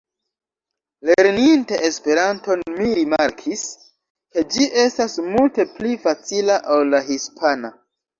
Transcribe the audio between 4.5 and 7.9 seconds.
ĝi estas multe pli facila ol la hispana.